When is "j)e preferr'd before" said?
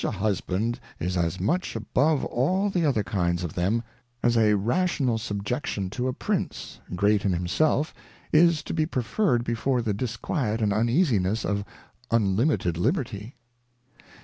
8.73-9.83